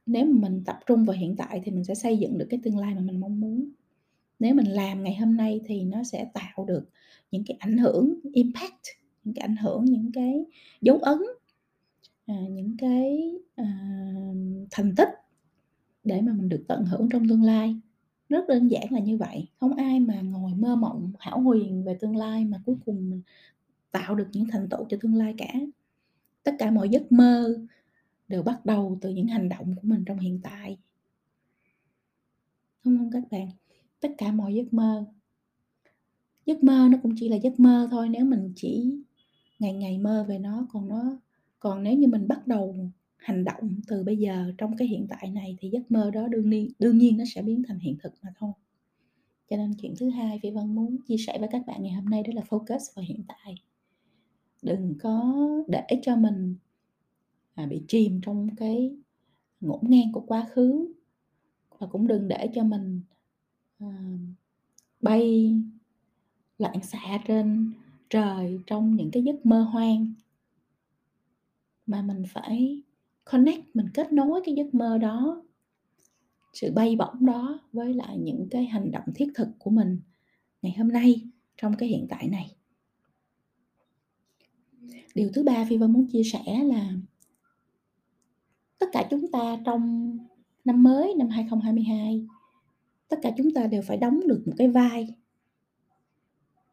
nếu 0.06 0.24
mà 0.26 0.48
mình 0.48 0.62
tập 0.66 0.78
trung 0.86 1.04
vào 1.04 1.16
hiện 1.16 1.36
tại 1.36 1.60
thì 1.64 1.72
mình 1.72 1.84
sẽ 1.84 1.94
xây 1.94 2.18
dựng 2.18 2.38
được 2.38 2.46
cái 2.50 2.60
tương 2.62 2.78
lai 2.78 2.94
mà 2.94 3.00
mình 3.00 3.20
mong 3.20 3.40
muốn. 3.40 3.70
Nếu 4.38 4.54
mình 4.54 4.66
làm 4.66 5.02
ngày 5.02 5.14
hôm 5.14 5.36
nay 5.36 5.60
thì 5.64 5.84
nó 5.84 6.02
sẽ 6.04 6.30
tạo 6.34 6.64
được 6.64 6.88
những 7.30 7.44
cái 7.46 7.56
ảnh 7.60 7.76
hưởng 7.76 8.20
impact 8.32 8.86
những 9.24 9.34
cái 9.34 9.42
ảnh 9.42 9.56
hưởng 9.56 9.84
những 9.84 10.10
cái 10.12 10.44
dấu 10.80 10.98
ấn 10.98 11.18
à, 12.26 12.34
những 12.50 12.76
cái 12.78 13.32
à, 13.54 13.64
thành 14.70 14.94
tích 14.96 15.08
để 16.04 16.20
mà 16.20 16.32
mình 16.32 16.48
được 16.48 16.64
tận 16.68 16.84
hưởng 16.84 17.08
trong 17.12 17.28
tương 17.28 17.42
lai 17.42 17.76
rất 18.30 18.48
đơn 18.48 18.68
giản 18.70 18.92
là 18.92 19.00
như 19.00 19.16
vậy. 19.16 19.48
Không 19.60 19.74
ai 19.74 20.00
mà 20.00 20.20
ngồi 20.20 20.54
mơ 20.54 20.76
mộng, 20.76 21.12
hảo 21.18 21.40
huyền 21.40 21.84
về 21.84 21.96
tương 22.00 22.16
lai 22.16 22.44
mà 22.44 22.60
cuối 22.66 22.76
cùng 22.86 23.10
mình 23.10 23.22
tạo 23.90 24.14
được 24.14 24.26
những 24.32 24.46
thành 24.50 24.68
tựu 24.68 24.84
cho 24.88 24.96
tương 25.00 25.14
lai 25.14 25.34
cả. 25.38 25.54
Tất 26.42 26.54
cả 26.58 26.70
mọi 26.70 26.88
giấc 26.88 27.12
mơ 27.12 27.58
đều 28.28 28.42
bắt 28.42 28.66
đầu 28.66 28.98
từ 29.00 29.10
những 29.10 29.26
hành 29.26 29.48
động 29.48 29.74
của 29.74 29.82
mình 29.82 30.04
trong 30.06 30.18
hiện 30.18 30.40
tại. 30.42 30.78
Đúng 32.84 32.98
không 32.98 33.10
các 33.12 33.22
bạn? 33.30 33.48
Tất 34.00 34.08
cả 34.18 34.32
mọi 34.32 34.54
giấc 34.54 34.72
mơ. 34.72 35.04
Giấc 36.46 36.64
mơ 36.64 36.88
nó 36.90 36.98
cũng 37.02 37.14
chỉ 37.16 37.28
là 37.28 37.36
giấc 37.36 37.60
mơ 37.60 37.88
thôi, 37.90 38.08
nếu 38.08 38.24
mình 38.24 38.52
chỉ 38.56 38.94
ngày 39.58 39.72
ngày 39.72 39.98
mơ 39.98 40.24
về 40.28 40.38
nó, 40.38 40.66
còn 40.72 40.88
nó, 40.88 41.18
còn 41.60 41.82
nếu 41.82 41.94
như 41.94 42.08
mình 42.08 42.28
bắt 42.28 42.46
đầu 42.46 42.90
hành 43.20 43.44
động 43.44 43.80
từ 43.86 44.02
bây 44.02 44.16
giờ 44.16 44.52
trong 44.58 44.76
cái 44.76 44.88
hiện 44.88 45.06
tại 45.08 45.30
này 45.30 45.56
thì 45.60 45.70
giấc 45.70 45.90
mơ 45.90 46.10
đó 46.10 46.28
đương 46.28 46.50
nhiên 46.50 46.70
đương 46.78 46.98
nhiên 46.98 47.16
nó 47.16 47.24
sẽ 47.34 47.42
biến 47.42 47.62
thành 47.68 47.78
hiện 47.78 47.96
thực 48.02 48.14
mà 48.22 48.30
thôi. 48.38 48.52
Cho 49.50 49.56
nên 49.56 49.74
chuyện 49.74 49.94
thứ 49.98 50.10
hai 50.10 50.38
phi 50.42 50.50
vân 50.50 50.74
muốn 50.74 50.96
chia 51.08 51.16
sẻ 51.16 51.38
với 51.38 51.48
các 51.52 51.62
bạn 51.66 51.82
ngày 51.82 51.92
hôm 51.92 52.04
nay 52.04 52.22
đó 52.22 52.32
là 52.34 52.42
focus 52.48 52.78
vào 52.94 53.04
hiện 53.08 53.22
tại. 53.28 53.54
Đừng 54.62 54.94
có 55.02 55.46
để 55.68 55.86
cho 56.02 56.16
mình 56.16 56.54
à, 57.54 57.66
bị 57.66 57.82
chìm 57.88 58.20
trong 58.22 58.56
cái 58.56 58.96
ngổn 59.60 59.80
ngang 59.82 60.12
của 60.12 60.20
quá 60.20 60.46
khứ. 60.50 60.92
Và 61.78 61.86
cũng 61.86 62.06
đừng 62.06 62.28
để 62.28 62.50
cho 62.54 62.64
mình 62.64 63.00
à, 63.78 64.18
bay 65.00 65.54
loạn 66.58 66.82
xạ 66.82 67.18
trên 67.26 67.72
trời 68.10 68.60
trong 68.66 68.96
những 68.96 69.10
cái 69.10 69.22
giấc 69.22 69.46
mơ 69.46 69.62
hoang 69.62 70.12
mà 71.86 72.02
mình 72.02 72.22
phải 72.28 72.82
connect, 73.24 73.62
mình 73.74 73.86
kết 73.94 74.12
nối 74.12 74.42
cái 74.44 74.54
giấc 74.54 74.74
mơ 74.74 74.98
đó, 74.98 75.42
sự 76.52 76.72
bay 76.72 76.96
bổng 76.96 77.26
đó 77.26 77.60
với 77.72 77.94
lại 77.94 78.18
những 78.18 78.48
cái 78.50 78.66
hành 78.66 78.90
động 78.90 79.04
thiết 79.14 79.28
thực 79.34 79.48
của 79.58 79.70
mình 79.70 80.00
ngày 80.62 80.74
hôm 80.78 80.88
nay 80.88 81.20
trong 81.56 81.76
cái 81.76 81.88
hiện 81.88 82.06
tại 82.10 82.28
này. 82.28 82.56
Điều 85.14 85.30
thứ 85.34 85.42
ba 85.42 85.64
phi 85.68 85.76
vân 85.76 85.92
muốn 85.92 86.06
chia 86.06 86.22
sẻ 86.22 86.64
là 86.64 86.92
tất 88.78 88.86
cả 88.92 89.06
chúng 89.10 89.30
ta 89.30 89.56
trong 89.64 90.16
năm 90.64 90.82
mới, 90.82 91.14
năm 91.18 91.28
2022 91.28 92.26
tất 93.10 93.18
cả 93.22 93.30
chúng 93.36 93.50
ta 93.50 93.66
đều 93.66 93.82
phải 93.82 93.96
đóng 93.96 94.20
được 94.26 94.42
một 94.46 94.52
cái 94.58 94.68
vai. 94.68 95.14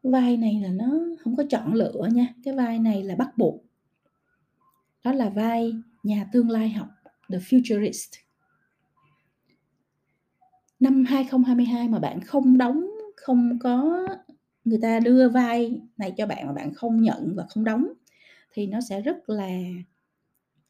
Vai 0.02 0.36
này 0.36 0.60
là 0.60 0.68
nó 0.68 1.00
không 1.20 1.36
có 1.36 1.44
chọn 1.50 1.74
lựa 1.74 2.08
nha, 2.12 2.34
cái 2.44 2.54
vai 2.54 2.78
này 2.78 3.02
là 3.02 3.16
bắt 3.16 3.38
buộc. 3.38 3.64
Đó 5.04 5.12
là 5.12 5.28
vai 5.28 5.72
nhà 6.02 6.26
tương 6.32 6.50
lai 6.50 6.70
học 6.70 6.88
the 7.28 7.38
futurist 7.38 8.28
năm 10.80 11.04
2022 11.04 11.88
mà 11.88 11.98
bạn 11.98 12.20
không 12.20 12.58
đóng, 12.58 12.86
không 13.16 13.58
có 13.58 14.06
người 14.64 14.78
ta 14.82 15.00
đưa 15.00 15.28
vai 15.28 15.80
này 15.96 16.12
cho 16.16 16.26
bạn 16.26 16.46
mà 16.46 16.52
bạn 16.52 16.74
không 16.74 17.02
nhận 17.02 17.34
và 17.36 17.46
không 17.48 17.64
đóng 17.64 17.86
thì 18.52 18.66
nó 18.66 18.80
sẽ 18.88 19.00
rất 19.00 19.28
là, 19.28 19.60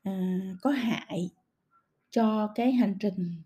à, 0.03 0.41
có 0.63 0.71
hại 0.71 1.31
cho 2.11 2.53
cái 2.55 2.73
hành 2.73 2.97
trình 3.01 3.43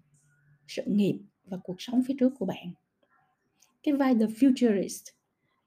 sự 0.69 0.83
nghiệp 0.87 1.19
và 1.45 1.59
cuộc 1.65 1.77
sống 1.79 2.03
phía 2.07 2.15
trước 2.21 2.33
của 2.39 2.47
bạn. 2.47 2.73
Cái 3.83 3.95
vai 3.95 4.15
The 4.15 4.27
Futurist, 4.27 5.11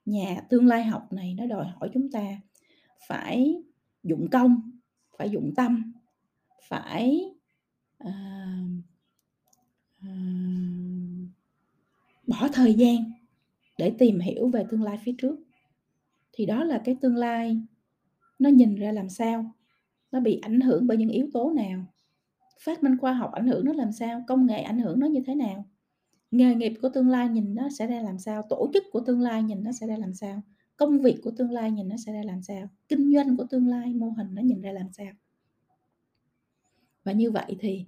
nhà 0.06 0.42
tương 0.50 0.68
lai 0.68 0.84
học 0.84 1.14
này 1.14 1.34
nó 1.34 1.46
đòi 1.46 1.66
hỏi 1.66 1.90
chúng 1.94 2.12
ta 2.12 2.22
phải 3.08 3.56
dụng 4.04 4.28
công, 4.32 4.72
phải 5.18 5.30
dụng 5.30 5.54
tâm, 5.56 5.94
phải, 6.70 7.22
à, 7.98 8.12
à, 10.02 10.10
bỏ 12.28 12.48
thời 12.54 12.74
gian 12.74 13.12
để 13.78 13.96
tìm 14.00 14.20
hiểu 14.20 14.50
về 14.50 14.66
tương 14.70 14.84
lai 14.84 14.98
phía 15.04 15.16
trước. 15.18 15.36
Thì 16.34 16.46
đó 16.46 16.64
là 16.64 16.82
cái 16.86 16.96
tương 17.02 17.16
lai 17.16 17.62
nó 18.40 18.50
nhìn 18.50 18.76
ra 18.76 18.92
làm 18.92 19.10
sao, 19.10 19.52
nó 20.12 20.20
bị 20.20 20.40
ảnh 20.42 20.62
hưởng 20.62 20.88
bởi 20.88 20.98
những 20.98 21.10
yếu 21.10 21.30
tố 21.34 21.52
nào, 21.52 21.86
phát 22.62 22.84
minh 22.84 22.98
khoa 22.98 23.14
học 23.14 23.32
ảnh 23.32 23.48
hưởng 23.48 23.66
nó 23.66 23.74
làm 23.74 23.92
sao, 23.92 24.24
công 24.28 24.46
nghệ 24.46 24.62
ảnh 24.62 24.80
hưởng 24.80 25.00
nó 25.00 25.08
như 25.08 25.22
thế 25.26 25.36
nào, 25.36 25.66
nghề 26.32 26.56
nghiệp 26.56 26.74
của 26.82 26.90
tương 26.90 27.10
lai 27.10 27.30
nhìn 27.30 27.56
nó 27.56 27.70
sẽ 27.70 27.88
ra 27.88 28.02
làm 28.02 28.20
sao, 28.20 28.44
tổ 28.50 28.70
chức 28.74 28.84
của 28.92 29.00
tương 29.00 29.22
lai 29.22 29.44
nhìn 29.44 29.64
nó 29.64 29.72
sẽ 29.72 29.88
ra 29.88 29.98
làm 29.98 30.14
sao, 30.14 30.42
công 30.78 31.00
việc 31.00 31.20
của 31.24 31.32
tương 31.38 31.52
lai 31.52 31.72
nhìn 31.72 31.90
nó 31.90 31.96
sẽ 32.06 32.14
ra 32.14 32.24
làm 32.24 32.42
sao, 32.42 32.68
kinh 32.88 33.14
doanh 33.14 33.38
của 33.38 33.46
tương 33.50 33.68
lai, 33.68 33.94
mô 33.94 34.10
hình 34.10 34.28
nó 34.36 34.42
nhìn 34.42 34.62
ra 34.62 34.72
làm 34.72 34.88
sao. 34.92 35.12
Và 37.06 37.12
như 37.12 37.32
vậy 37.32 37.56
thì 37.60 37.86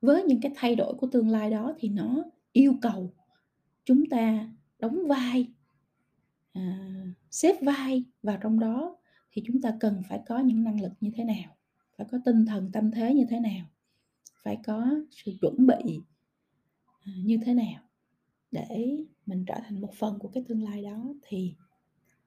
với 0.00 0.22
những 0.22 0.40
cái 0.40 0.52
thay 0.54 0.74
đổi 0.74 0.94
của 0.94 1.06
tương 1.06 1.28
lai 1.28 1.50
đó 1.50 1.74
thì 1.78 1.88
nó 1.88 2.24
yêu 2.52 2.74
cầu 2.82 3.12
chúng 3.84 4.06
ta 4.10 4.48
đóng 4.78 5.06
vai, 5.08 5.48
à, 6.52 6.88
xếp 7.30 7.56
vai 7.62 8.04
vào 8.22 8.38
trong 8.42 8.60
đó 8.60 8.96
thì 9.32 9.42
chúng 9.46 9.62
ta 9.62 9.76
cần 9.80 10.02
phải 10.08 10.20
có 10.26 10.38
những 10.38 10.64
năng 10.64 10.80
lực 10.80 10.92
như 11.00 11.10
thế 11.14 11.24
nào, 11.24 11.56
phải 11.98 12.06
có 12.10 12.18
tinh 12.24 12.46
thần 12.46 12.70
tâm 12.72 12.90
thế 12.90 13.14
như 13.14 13.24
thế 13.30 13.40
nào, 13.40 13.66
phải 14.42 14.58
có 14.64 14.94
sự 15.10 15.32
chuẩn 15.40 15.66
bị 15.66 16.00
à, 17.04 17.12
như 17.24 17.38
thế 17.44 17.54
nào 17.54 17.82
để 18.50 18.96
mình 19.26 19.44
trở 19.46 19.54
thành 19.64 19.80
một 19.80 19.94
phần 19.94 20.18
của 20.18 20.28
cái 20.28 20.44
tương 20.48 20.62
lai 20.62 20.82
đó. 20.82 21.14
Thì 21.22 21.54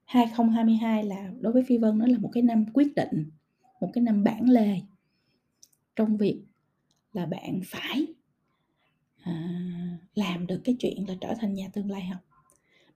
2022 0.05 1.03
là 1.03 1.31
đối 1.39 1.53
với 1.53 1.63
Phi 1.63 1.77
Vân 1.77 1.98
nó 1.98 2.05
là 2.07 2.17
một 2.17 2.29
cái 2.34 2.43
năm 2.43 2.65
quyết 2.74 2.95
định, 2.95 3.29
một 3.81 3.89
cái 3.93 4.03
năm 4.03 4.24
bản 4.24 4.50
lề 4.50 4.79
trong 5.95 6.17
việc 6.17 6.41
là 7.13 7.25
bạn 7.25 7.61
phải 7.65 8.07
à, 9.23 9.33
làm 10.15 10.47
được 10.47 10.61
cái 10.63 10.75
chuyện 10.79 11.05
là 11.07 11.15
trở 11.21 11.33
thành 11.39 11.53
nhà 11.53 11.69
tương 11.73 11.91
lai 11.91 12.01
học. 12.01 12.21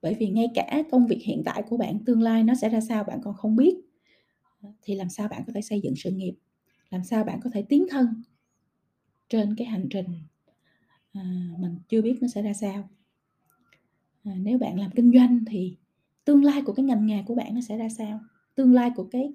Bởi 0.01 0.13
vì 0.13 0.29
ngay 0.29 0.47
cả 0.55 0.83
công 0.91 1.07
việc 1.07 1.19
hiện 1.23 1.41
tại 1.45 1.63
của 1.69 1.77
bạn 1.77 2.05
tương 2.05 2.21
lai 2.21 2.43
nó 2.43 2.55
sẽ 2.55 2.69
ra 2.69 2.81
sao 2.81 3.03
bạn 3.03 3.19
còn 3.23 3.33
không 3.33 3.55
biết. 3.55 3.75
Thì 4.81 4.95
làm 4.95 5.09
sao 5.09 5.27
bạn 5.27 5.43
có 5.47 5.53
thể 5.53 5.61
xây 5.61 5.81
dựng 5.81 5.95
sự 5.95 6.11
nghiệp? 6.11 6.33
Làm 6.89 7.03
sao 7.03 7.23
bạn 7.23 7.39
có 7.43 7.49
thể 7.53 7.65
tiến 7.69 7.85
thân 7.89 8.23
trên 9.29 9.55
cái 9.55 9.67
hành 9.67 9.87
trình 9.89 10.07
à, 11.13 11.47
mình 11.59 11.75
chưa 11.89 12.01
biết 12.01 12.17
nó 12.21 12.27
sẽ 12.27 12.41
ra 12.41 12.53
sao? 12.53 12.89
À, 14.23 14.31
nếu 14.39 14.57
bạn 14.57 14.79
làm 14.79 14.91
kinh 14.91 15.11
doanh 15.13 15.39
thì 15.47 15.77
tương 16.25 16.43
lai 16.43 16.61
của 16.61 16.73
cái 16.73 16.85
ngành 16.85 17.05
nghề 17.05 17.23
của 17.23 17.35
bạn 17.35 17.55
nó 17.55 17.61
sẽ 17.61 17.77
ra 17.77 17.89
sao? 17.89 18.19
Tương 18.55 18.73
lai 18.73 18.91
của 18.95 19.07
cái 19.11 19.33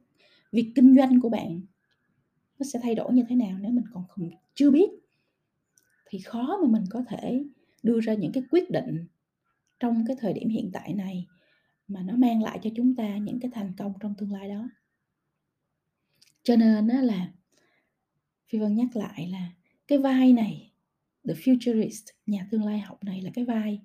việc 0.52 0.73
kinh 0.75 0.97
doanh 0.97 1.21
của 1.21 1.28
bạn 1.28 1.61
nó 2.58 2.64
sẽ 2.73 2.78
thay 2.82 2.94
đổi 2.94 3.12
như 3.12 3.25
thế 3.28 3.37
nào 3.37 3.58
nếu 3.61 3.73
mình 3.73 3.84
còn 3.92 4.04
không, 4.08 4.30
chưa 4.54 4.70
biết. 4.70 4.90
Thì 6.06 6.18
khó 6.18 6.58
mà 6.62 6.68
mình 6.68 6.84
có 6.90 7.02
thể 7.08 7.44
đưa 7.82 8.00
ra 8.00 8.14
những 8.14 8.32
cái 8.32 8.42
quyết 8.50 8.70
định 8.70 9.06
trong 9.80 10.04
cái 10.06 10.16
thời 10.20 10.32
điểm 10.32 10.49
hiện 10.49 10.70
tại 10.73 10.92
này 10.94 11.26
mà 11.88 12.02
nó 12.02 12.16
mang 12.16 12.42
lại 12.42 12.58
cho 12.62 12.70
chúng 12.76 12.94
ta 12.94 13.16
những 13.16 13.40
cái 13.40 13.50
thành 13.54 13.73
công 13.78 13.92
trong 14.00 14.14
tương 14.18 14.32
lai 14.32 14.49
đó. 14.49 14.68
Cho 16.42 16.56
nên 16.56 16.87
đó 16.87 17.00
là 17.00 17.32
phi 18.49 18.58
vân 18.58 18.75
nhắc 18.75 18.96
lại 18.96 19.28
là 19.28 19.52
cái 19.87 19.99
vai 19.99 20.32
này, 20.32 20.73
the 21.28 21.34
futurist, 21.34 22.12
nhà 22.26 22.49
tương 22.50 22.64
lai 22.64 22.78
học 22.78 23.04
này 23.04 23.23
là 23.23 23.30
cái 23.34 23.44
vai 23.44 23.80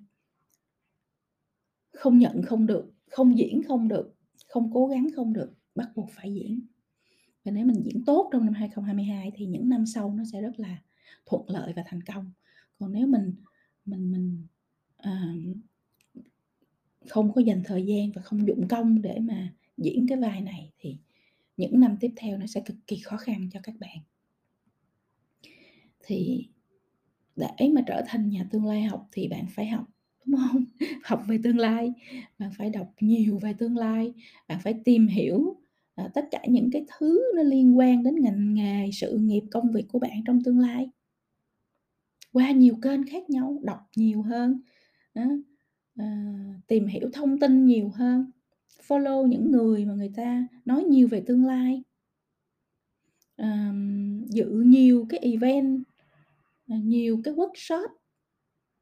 không 1.92 2.18
nhận 2.18 2.42
không 2.42 2.66
được, 2.66 2.92
không 3.10 3.38
diễn 3.38 3.62
không 3.62 3.88
được, 3.88 4.14
không 4.48 4.70
cố 4.74 4.86
gắng 4.86 5.08
không 5.16 5.32
được, 5.32 5.52
bắt 5.74 5.90
buộc 5.94 6.10
phải 6.10 6.34
diễn 6.34 6.66
và 7.44 7.52
nếu 7.52 7.66
mình 7.66 7.82
diễn 7.82 8.04
tốt 8.04 8.28
trong 8.32 8.44
năm 8.44 8.54
2022 8.54 9.32
thì 9.34 9.46
những 9.46 9.68
năm 9.68 9.86
sau 9.86 10.14
nó 10.14 10.24
sẽ 10.32 10.40
rất 10.40 10.60
là 10.60 10.78
thuận 11.26 11.50
lợi 11.50 11.72
và 11.76 11.82
thành 11.86 12.02
công. 12.02 12.32
Còn 12.78 12.92
nếu 12.92 13.06
mình 13.06 13.34
mình 13.84 14.12
mình 14.12 14.46
à, 14.96 15.34
không 17.08 17.32
có 17.32 17.40
dành 17.40 17.62
thời 17.64 17.86
gian 17.86 18.10
và 18.14 18.22
không 18.22 18.46
dụng 18.46 18.68
công 18.68 19.02
để 19.02 19.18
mà 19.20 19.52
diễn 19.76 20.06
cái 20.08 20.18
vai 20.18 20.40
này 20.40 20.72
thì 20.78 20.96
những 21.56 21.80
năm 21.80 21.96
tiếp 22.00 22.12
theo 22.16 22.38
nó 22.38 22.46
sẽ 22.46 22.62
cực 22.66 22.76
kỳ 22.86 22.96
khó 22.96 23.16
khăn 23.16 23.48
cho 23.52 23.60
các 23.62 23.74
bạn. 23.80 23.98
Thì 26.06 26.48
để 27.36 27.68
mà 27.72 27.82
trở 27.86 28.02
thành 28.06 28.28
nhà 28.28 28.46
tương 28.50 28.64
lai 28.64 28.82
học 28.82 29.08
thì 29.12 29.28
bạn 29.28 29.46
phải 29.54 29.66
học 29.66 29.86
đúng 30.24 30.40
không? 30.40 30.64
Học 31.04 31.22
về 31.28 31.38
tương 31.42 31.58
lai 31.58 31.92
bạn 32.38 32.50
phải 32.58 32.70
đọc 32.70 32.92
nhiều 33.00 33.38
về 33.38 33.52
tương 33.58 33.76
lai 33.76 34.12
bạn 34.48 34.58
phải 34.62 34.74
tìm 34.84 35.06
hiểu 35.06 35.56
à, 35.94 36.10
tất 36.14 36.28
cả 36.30 36.42
những 36.48 36.70
cái 36.72 36.84
thứ 36.98 37.32
nó 37.36 37.42
liên 37.42 37.78
quan 37.78 38.02
đến 38.02 38.14
ngành 38.20 38.54
nghề 38.54 38.90
sự 38.92 39.18
nghiệp 39.18 39.42
công 39.50 39.72
việc 39.72 39.84
của 39.88 39.98
bạn 39.98 40.22
trong 40.26 40.42
tương 40.44 40.58
lai. 40.58 40.90
Qua 42.32 42.50
nhiều 42.50 42.74
kênh 42.82 43.06
khác 43.06 43.30
nhau 43.30 43.58
đọc 43.62 43.80
nhiều 43.96 44.22
hơn 44.22 44.60
à, 45.14 45.26
À, 46.00 46.34
tìm 46.66 46.86
hiểu 46.86 47.10
thông 47.12 47.38
tin 47.38 47.66
nhiều 47.66 47.88
hơn 47.94 48.30
follow 48.86 49.26
những 49.26 49.50
người 49.50 49.84
mà 49.84 49.94
người 49.94 50.12
ta 50.16 50.46
nói 50.64 50.84
nhiều 50.84 51.08
về 51.08 51.22
tương 51.26 51.44
lai. 51.44 51.82
À, 53.36 53.72
dự 54.26 54.50
nhiều 54.66 55.06
cái 55.08 55.20
event 55.20 55.84
ờ, 56.68 56.76
nhiều 56.76 57.20
cái 57.24 57.34
workshop 57.34 57.88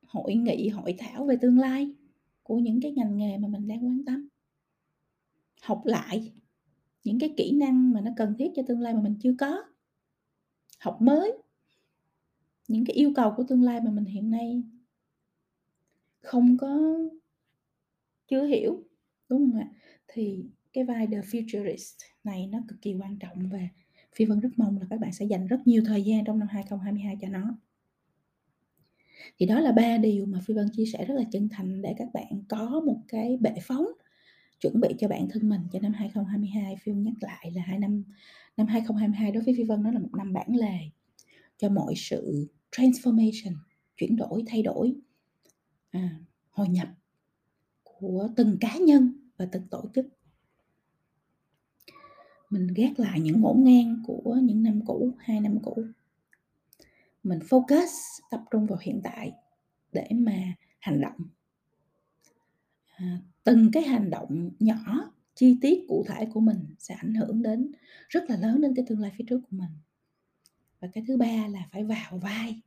hội 0.06 0.34
nghị 0.34 0.68
hội 0.68 0.94
thảo 0.98 1.24
về 1.24 1.36
tương 1.40 1.58
lai 1.58 1.94
của 2.42 2.58
những 2.58 2.80
cái 2.80 2.92
ngành 2.92 3.16
nghề 3.16 3.38
mà 3.38 3.48
mình 3.48 3.68
đang 3.68 3.86
quan 3.86 4.04
tâm. 4.04 4.28
Học 5.62 5.82
lại 5.84 6.32
những 7.08 7.18
cái 7.18 7.34
kỹ 7.36 7.52
năng 7.52 7.92
mà 7.92 8.00
nó 8.00 8.10
cần 8.16 8.34
thiết 8.38 8.50
cho 8.56 8.62
tương 8.66 8.80
lai 8.80 8.94
mà 8.94 9.00
mình 9.00 9.14
chưa 9.20 9.34
có. 9.38 9.64
Học 10.78 10.98
mới. 11.00 11.32
Những 12.68 12.84
cái 12.84 12.96
yêu 12.96 13.12
cầu 13.16 13.34
của 13.36 13.44
tương 13.48 13.62
lai 13.62 13.80
mà 13.80 13.90
mình 13.90 14.04
hiện 14.04 14.30
nay 14.30 14.62
không 16.20 16.56
có, 16.58 16.98
chưa 18.28 18.44
hiểu, 18.46 18.82
đúng 19.28 19.50
không 19.50 19.60
ạ? 19.60 19.68
Thì 20.08 20.44
cái 20.72 20.84
vai 20.84 21.06
the 21.06 21.20
futurist 21.20 21.96
này 22.24 22.46
nó 22.46 22.58
cực 22.68 22.82
kỳ 22.82 22.94
quan 22.94 23.18
trọng 23.18 23.48
và 23.48 23.58
phi 24.14 24.24
vân 24.24 24.40
rất 24.40 24.50
mong 24.56 24.78
là 24.78 24.86
các 24.90 25.00
bạn 25.00 25.12
sẽ 25.12 25.24
dành 25.24 25.46
rất 25.46 25.66
nhiều 25.66 25.82
thời 25.86 26.02
gian 26.02 26.24
trong 26.24 26.38
năm 26.38 26.48
2022 26.50 27.16
cho 27.20 27.28
nó. 27.28 27.58
Thì 29.38 29.46
đó 29.46 29.60
là 29.60 29.72
ba 29.72 29.96
điều 29.96 30.26
mà 30.26 30.40
phi 30.46 30.54
vân 30.54 30.68
chia 30.72 30.86
sẻ 30.86 31.04
rất 31.04 31.14
là 31.14 31.24
chân 31.32 31.48
thành 31.48 31.82
để 31.82 31.94
các 31.98 32.08
bạn 32.14 32.42
có 32.48 32.80
một 32.86 33.00
cái 33.08 33.36
bệ 33.40 33.54
phóng 33.62 33.86
chuẩn 34.60 34.80
bị 34.80 34.88
cho 34.98 35.08
bản 35.08 35.28
thân 35.30 35.48
mình 35.48 35.60
cho 35.72 35.78
năm 35.78 35.92
2022 35.92 36.76
Phi 36.76 36.92
nhắc 36.92 37.14
lại 37.20 37.52
là 37.54 37.62
hai 37.62 37.78
năm 37.78 38.04
năm 38.56 38.66
2022 38.66 39.32
đối 39.32 39.42
với 39.42 39.54
Phi 39.56 39.64
Vân 39.64 39.82
nó 39.82 39.90
là 39.90 39.98
một 39.98 40.14
năm 40.16 40.32
bản 40.32 40.56
lề 40.56 40.78
cho 41.56 41.68
mọi 41.68 41.94
sự 41.96 42.48
transformation 42.72 43.54
chuyển 43.96 44.16
đổi 44.16 44.42
thay 44.46 44.62
đổi 44.62 44.94
à, 45.90 46.20
hồi 46.50 46.68
nhập 46.68 46.88
của 47.82 48.28
từng 48.36 48.56
cá 48.60 48.76
nhân 48.76 49.30
và 49.36 49.48
từng 49.52 49.68
tổ 49.70 49.84
chức. 49.94 50.06
Mình 52.50 52.66
gác 52.66 53.00
lại 53.00 53.20
những 53.20 53.40
ngổn 53.40 53.64
ngang 53.64 54.02
của 54.06 54.38
những 54.42 54.62
năm 54.62 54.80
cũ 54.86 55.14
hai 55.18 55.40
năm 55.40 55.58
cũ. 55.62 55.84
Mình 57.22 57.38
focus 57.38 57.88
tập 58.30 58.40
trung 58.50 58.66
vào 58.66 58.78
hiện 58.82 59.00
tại 59.04 59.32
để 59.92 60.08
mà 60.10 60.54
hành 60.78 61.00
động. 61.00 61.20
À, 62.96 63.20
từng 63.48 63.70
cái 63.72 63.82
hành 63.82 64.10
động 64.10 64.50
nhỏ, 64.58 65.12
chi 65.34 65.58
tiết 65.60 65.84
cụ 65.88 66.04
thể 66.08 66.26
của 66.32 66.40
mình 66.40 66.74
sẽ 66.78 66.94
ảnh 66.94 67.14
hưởng 67.14 67.42
đến, 67.42 67.72
rất 68.08 68.30
là 68.30 68.36
lớn 68.36 68.60
đến 68.60 68.74
cái 68.74 68.84
tương 68.88 69.00
lai 69.00 69.12
phía 69.16 69.24
trước 69.28 69.40
của 69.50 69.56
mình. 69.56 69.70
Và 70.80 70.88
cái 70.92 71.04
thứ 71.08 71.16
ba 71.16 71.48
là 71.48 71.68
phải 71.72 71.84
vào 71.84 72.18
vai 72.18 72.60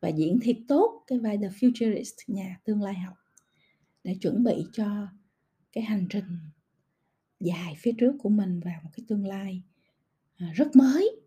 và 0.00 0.08
diễn 0.08 0.38
thiệt 0.42 0.56
tốt 0.68 1.04
cái 1.06 1.18
vai 1.18 1.38
the 1.38 1.48
futurist 1.48 2.14
nhà 2.26 2.60
tương 2.64 2.82
lai 2.82 2.94
học 2.94 3.16
để 4.04 4.16
chuẩn 4.20 4.44
bị 4.44 4.66
cho 4.72 5.08
cái 5.72 5.84
hành 5.84 6.06
trình 6.10 6.38
dài 7.40 7.74
phía 7.78 7.92
trước 7.98 8.12
của 8.18 8.28
mình 8.28 8.60
vào 8.60 8.80
một 8.84 8.90
cái 8.96 9.04
tương 9.08 9.26
lai 9.26 9.62
à, 10.36 10.52
rất 10.54 10.76
mới, 10.76 11.20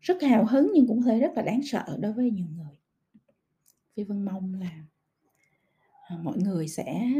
rất 0.00 0.22
hào 0.22 0.46
hứng 0.46 0.70
nhưng 0.74 0.86
cũng 0.86 1.02
có 1.02 1.10
thể 1.10 1.20
rất 1.20 1.32
là 1.36 1.42
đáng 1.42 1.60
sợ 1.64 1.98
đối 2.00 2.12
với 2.12 2.30
nhiều 2.30 2.46
người. 2.56 2.78
Phi 3.96 4.04
vân 4.04 4.24
mong 4.24 4.54
là 4.54 4.84
à, 6.08 6.16
mọi 6.22 6.38
người 6.38 6.68
sẽ 6.68 7.12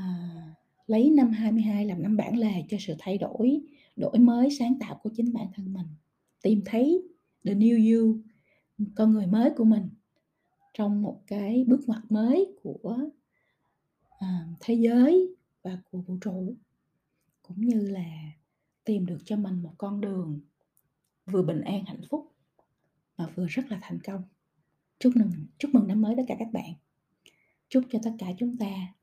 à, 0.00 0.54
lấy 0.86 1.10
năm 1.10 1.30
22 1.30 1.84
làm 1.86 2.02
năm 2.02 2.16
bản 2.16 2.38
lề 2.38 2.64
cho 2.68 2.76
sự 2.80 2.94
thay 2.98 3.18
đổi 3.18 3.60
đổi 3.96 4.18
mới 4.18 4.48
sáng 4.58 4.74
tạo 4.80 5.00
của 5.02 5.10
chính 5.16 5.32
bản 5.32 5.46
thân 5.54 5.72
mình 5.74 5.86
tìm 6.42 6.62
thấy 6.64 7.02
the 7.44 7.54
new 7.54 7.96
you 7.96 8.18
con 8.94 9.12
người 9.12 9.26
mới 9.26 9.50
của 9.56 9.64
mình 9.64 9.88
trong 10.74 11.02
một 11.02 11.22
cái 11.26 11.64
bước 11.68 11.80
ngoặt 11.86 12.02
mới 12.08 12.56
của, 12.62 12.98
à, 14.18 14.46
thế 14.60 14.74
giới 14.74 15.36
và 15.62 15.78
của 15.90 16.00
vũ 16.00 16.18
trụ, 16.20 16.56
cũng 17.42 17.60
như 17.60 17.80
là 17.80 18.32
tìm 18.84 19.06
được 19.06 19.18
cho 19.24 19.36
mình 19.36 19.62
một 19.62 19.74
con 19.78 20.00
đường 20.00 20.40
vừa 21.26 21.42
bình 21.42 21.60
an, 21.60 21.84
hạnh 21.84 22.02
phúc 22.10 22.32
mà 23.16 23.26
vừa 23.34 23.46
rất 23.46 23.62
là 23.68 23.78
thành 23.82 23.98
công. 24.04 24.22
Chúc 24.98 25.16
mừng 25.16 25.30
chúc 25.58 25.74
mừng 25.74 25.88
năm 25.88 26.02
mới 26.02 26.14
tất 26.16 26.22
cả 26.28 26.36
các 26.38 26.48
bạn. 26.52 26.72
Chúc 27.68 27.84
cho 27.90 27.98
tất 28.02 28.12
cả 28.18 28.26
chúng 28.38 28.56
ta 28.56 28.94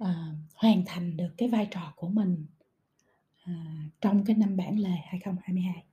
Ờ, 0.00 0.14
hoàn 0.54 0.82
thành 0.86 1.16
được 1.16 1.30
cái 1.38 1.48
vai 1.48 1.68
trò 1.70 1.92
của 1.96 2.08
mình, 2.08 2.46
à, 3.44 3.54
trong 4.00 4.24
cái 4.24 4.36
năm 4.36 4.56
Bản 4.56 4.78
Lề 4.78 4.90
2022. 4.90 5.84